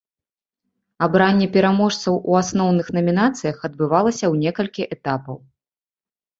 [1.07, 5.35] Абранне пераможцаў у асноўных намінацыях адбывалася ў некалькі этапаў.